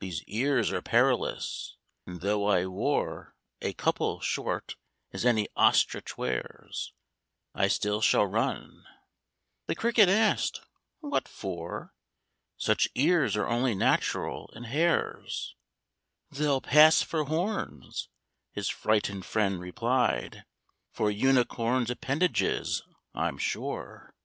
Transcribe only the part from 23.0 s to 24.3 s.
I'm sure.